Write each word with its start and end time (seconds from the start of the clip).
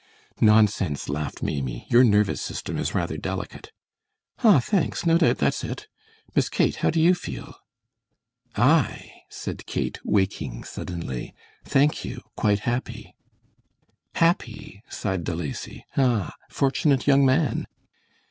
"Nonsense," 0.41 1.09
laughed 1.09 1.43
Maimie, 1.43 1.85
"your 1.87 2.03
nervous 2.03 2.41
system 2.41 2.75
is 2.79 2.95
rather 2.95 3.17
delicate." 3.17 3.71
"Ah, 4.43 4.59
thanks, 4.59 5.05
no 5.05 5.19
doubt 5.19 5.37
that's 5.37 5.63
it. 5.63 5.85
Miss 6.33 6.49
Kate, 6.49 6.77
how 6.77 6.89
do 6.89 6.99
you 6.99 7.13
feel?" 7.13 7.53
"I," 8.55 9.11
said 9.29 9.67
Kate, 9.67 9.99
waking 10.03 10.63
suddenly, 10.63 11.35
"thank 11.65 12.03
you, 12.03 12.21
quite 12.35 12.61
happy." 12.61 13.13
"Happy," 14.15 14.81
sighed 14.89 15.23
De 15.23 15.35
Lacy. 15.35 15.85
"Ah, 15.95 16.33
fortunate 16.49 17.05
young 17.05 17.23
man!" 17.23 17.67